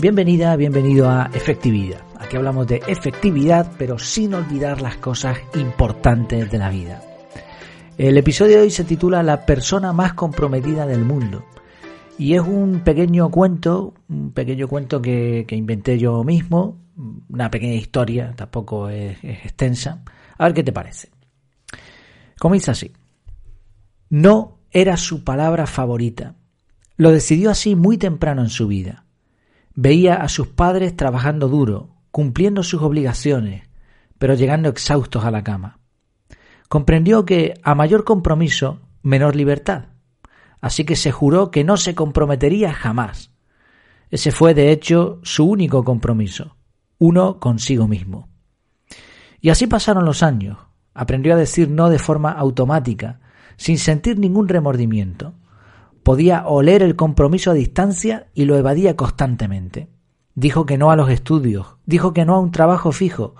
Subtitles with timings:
[0.00, 2.02] Bienvenida, bienvenido a Efectividad.
[2.18, 7.00] Aquí hablamos de efectividad, pero sin olvidar las cosas importantes de la vida.
[7.96, 11.44] El episodio de hoy se titula La persona más comprometida del mundo.
[12.18, 16.76] Y es un pequeño cuento, un pequeño cuento que, inventé yo mismo,
[17.28, 20.02] una pequeña historia, tampoco es, es extensa.
[20.36, 21.10] A ver qué te parece.
[22.38, 22.92] Comienza así.
[24.10, 26.34] No era su palabra favorita.
[26.96, 29.03] Lo decidió así muy temprano en su vida.
[29.74, 33.68] Veía a sus padres trabajando duro, cumpliendo sus obligaciones,
[34.18, 35.80] pero llegando exhaustos a la cama.
[36.68, 39.86] Comprendió que a mayor compromiso, menor libertad.
[40.60, 43.32] Así que se juró que no se comprometería jamás.
[44.10, 46.56] Ese fue, de hecho, su único compromiso,
[46.98, 48.28] uno consigo mismo.
[49.40, 50.56] Y así pasaron los años.
[50.94, 53.20] Aprendió a decir no de forma automática,
[53.56, 55.34] sin sentir ningún remordimiento.
[56.04, 59.88] Podía oler el compromiso a distancia y lo evadía constantemente.
[60.34, 63.36] Dijo que no a los estudios, dijo que no a un trabajo fijo,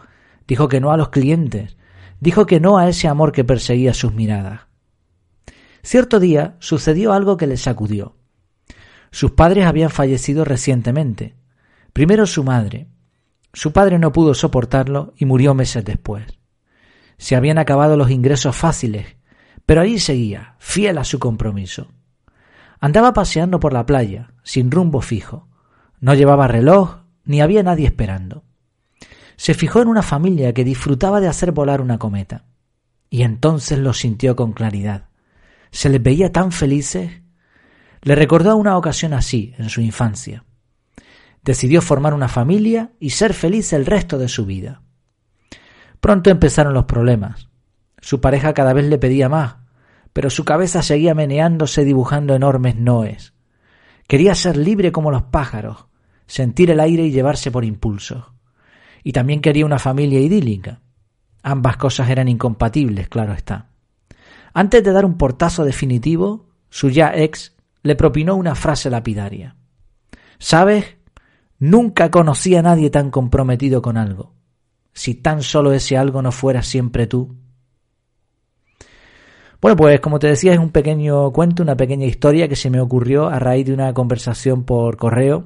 [0.49, 1.77] dijo que no a los clientes,
[2.21, 4.63] dijo que no a ese amor que perseguía sus miradas.
[5.83, 8.17] Cierto día sucedió algo que le sacudió.
[9.11, 11.35] Sus padres habían fallecido recientemente.
[11.93, 12.89] Primero su madre.
[13.53, 16.25] Su padre no pudo soportarlo y murió meses después.
[17.19, 19.17] Se habían acabado los ingresos fáciles,
[19.67, 21.89] pero ahí seguía, fiel a su compromiso.
[22.85, 25.49] Andaba paseando por la playa, sin rumbo fijo.
[26.01, 28.45] No llevaba reloj, ni había nadie esperando.
[29.37, 32.45] Se fijó en una familia que disfrutaba de hacer volar una cometa.
[33.09, 35.09] Y entonces lo sintió con claridad.
[35.71, 37.23] Se les veía tan felices.
[38.03, 40.45] Le recordó una ocasión así, en su infancia.
[41.43, 44.83] Decidió formar una familia y ser feliz el resto de su vida.
[46.01, 47.49] Pronto empezaron los problemas.
[48.03, 49.64] Su pareja cada vez le pedía más,
[50.15, 53.35] pero su cabeza seguía meneándose dibujando enormes noes.
[54.07, 55.87] Quería ser libre como los pájaros,
[56.27, 58.33] sentir el aire y llevarse por impulso.
[59.03, 60.81] Y también quería una familia idílica.
[61.43, 63.71] Ambas cosas eran incompatibles, claro está.
[64.55, 69.57] Antes de dar un portazo definitivo, su ya ex le propinó una frase lapidaria.
[70.39, 70.97] ¿Sabes?
[71.59, 74.33] Nunca conocí a nadie tan comprometido con algo.
[74.93, 77.37] Si tan solo ese algo no fuera siempre tú,
[79.65, 82.83] bueno, pues como te decía, es un pequeño cuento, una pequeña historia que se me
[82.83, 85.45] ocurrió a raíz de una conversación por correo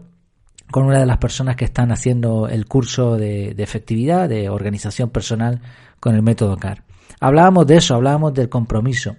[0.73, 5.61] con una de las personas que están haciendo el curso de, efectividad, de organización personal
[6.01, 6.83] con el método CAR.
[7.21, 9.15] Hablábamos de eso, hablábamos del compromiso.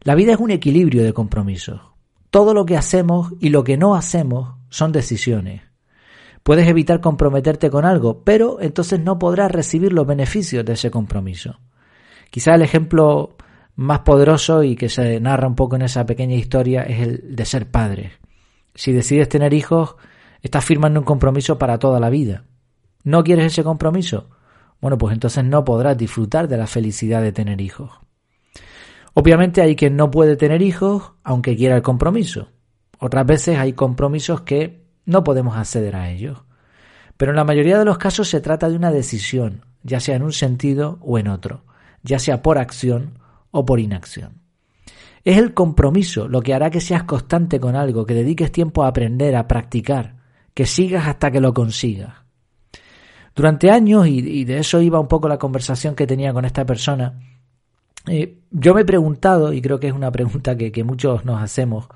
[0.00, 1.80] La vida es un equilibrio de compromisos.
[2.32, 5.62] Todo lo que hacemos y lo que no hacemos son decisiones.
[6.42, 11.60] Puedes evitar comprometerte con algo, pero entonces no podrás recibir los beneficios de ese compromiso.
[12.30, 13.37] Quizá el ejemplo
[13.78, 17.44] más poderoso y que se narra un poco en esa pequeña historia es el de
[17.44, 18.10] ser padre.
[18.74, 19.94] Si decides tener hijos,
[20.42, 22.42] estás firmando un compromiso para toda la vida.
[23.04, 24.30] ¿No quieres ese compromiso?
[24.80, 27.92] Bueno, pues entonces no podrás disfrutar de la felicidad de tener hijos.
[29.14, 32.48] Obviamente hay quien no puede tener hijos aunque quiera el compromiso.
[32.98, 36.42] Otras veces hay compromisos que no podemos acceder a ellos.
[37.16, 40.24] Pero en la mayoría de los casos se trata de una decisión, ya sea en
[40.24, 41.62] un sentido o en otro,
[42.02, 43.18] ya sea por acción
[43.50, 44.42] o por inacción.
[45.24, 48.88] Es el compromiso lo que hará que seas constante con algo, que dediques tiempo a
[48.88, 50.16] aprender, a practicar,
[50.54, 52.14] que sigas hasta que lo consigas.
[53.34, 57.20] Durante años, y, de eso iba un poco la conversación que tenía con esta persona,
[58.06, 61.40] eh, yo me he preguntado, y creo que es una pregunta que, que muchos nos
[61.40, 61.86] hacemos,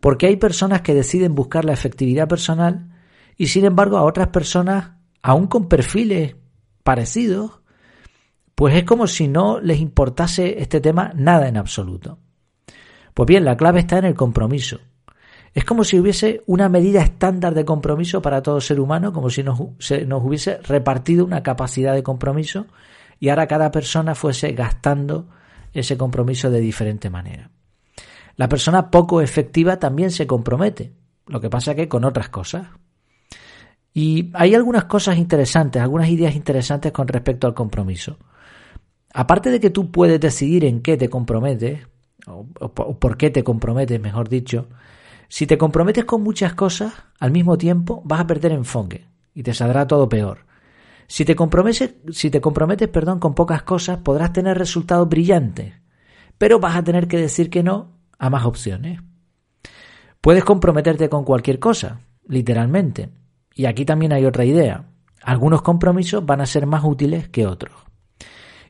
[0.00, 2.90] ¿por qué hay personas que deciden buscar la efectividad personal
[3.38, 4.90] y sin embargo a otras personas,
[5.22, 6.36] aún con perfiles
[6.82, 7.61] parecidos,
[8.62, 12.20] pues es como si no les importase este tema nada en absoluto.
[13.12, 14.78] Pues bien, la clave está en el compromiso.
[15.52, 19.42] Es como si hubiese una medida estándar de compromiso para todo ser humano, como si
[19.42, 22.66] nos, nos hubiese repartido una capacidad de compromiso
[23.18, 25.26] y ahora cada persona fuese gastando
[25.72, 27.50] ese compromiso de diferente manera.
[28.36, 30.92] La persona poco efectiva también se compromete,
[31.26, 32.68] lo que pasa que con otras cosas.
[33.92, 38.18] Y hay algunas cosas interesantes, algunas ideas interesantes con respecto al compromiso.
[39.12, 41.86] Aparte de que tú puedes decidir en qué te comprometes,
[42.26, 44.68] o, por qué te comprometes, mejor dicho,
[45.28, 49.54] si te comprometes con muchas cosas al mismo tiempo, vas a perder enfoque y te
[49.54, 50.46] saldrá todo peor.
[51.06, 55.74] Si te comprometes, si te comprometes perdón, con pocas cosas, podrás tener resultados brillantes,
[56.38, 59.00] pero vas a tener que decir que no a más opciones.
[60.20, 63.10] Puedes comprometerte con cualquier cosa, literalmente.
[63.54, 64.84] Y aquí también hay otra idea.
[65.22, 67.91] Algunos compromisos van a ser más útiles que otros.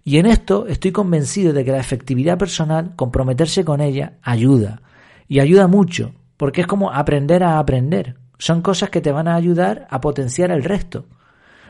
[0.05, 4.83] Y en esto estoy convencido de que la efectividad personal, comprometerse con ella, ayuda.
[5.29, 8.17] Y ayuda mucho, porque es como aprender a aprender.
[8.39, 11.07] son cosas que te van a ayudar a potenciar el resto.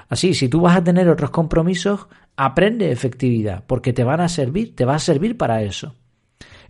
[0.08, 2.06] Así, si tú vas a tener otros compromisos,
[2.36, 5.94] aprende efectividad, porque te van a servir, te va a servir para eso.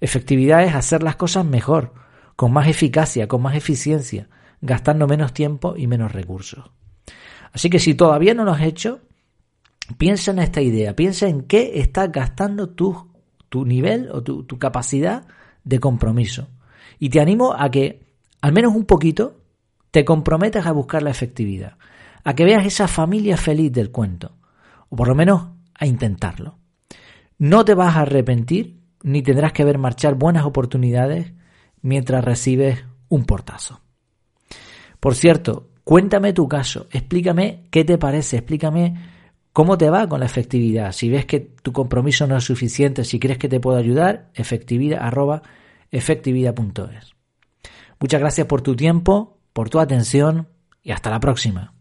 [0.01, 1.95] Efectividad es hacer las cosas mejor,
[2.35, 4.29] con más eficacia, con más eficiencia,
[4.61, 6.73] gastando menos tiempo y menos recursos.
[7.53, 9.01] Así que si todavía no lo has hecho,
[9.99, 13.11] piensa en esta idea, piensa en qué estás gastando tu,
[13.49, 15.27] tu nivel o tu, tu capacidad
[15.65, 16.49] de compromiso.
[16.99, 18.07] Y te animo a que,
[18.41, 19.41] al menos un poquito,
[19.91, 21.77] te comprometas a buscar la efectividad,
[22.25, 24.37] a que veas esa familia feliz del cuento,
[24.89, 26.59] o por lo menos a intentarlo.
[27.39, 31.33] No te vas a arrepentir ni tendrás que ver marchar buenas oportunidades
[31.81, 33.81] mientras recibes un portazo.
[35.01, 38.95] Por cierto, cuéntame tu caso, explícame qué te parece, explícame
[39.53, 40.93] cómo te va con la efectividad.
[40.93, 45.01] Si ves que tu compromiso no es suficiente, si crees que te puedo ayudar, efectividad
[45.91, 47.15] efectividad.es.
[48.01, 50.49] Muchas gracias por tu tiempo, por tu atención
[50.83, 51.75] y hasta la próxima.